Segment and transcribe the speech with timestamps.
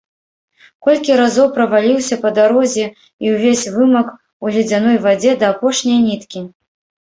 [0.87, 2.85] Колькі разоў праваліўся па дарозе
[3.27, 6.39] і ўвесь вымак у ледзяной вадзе да апошняй ніткі.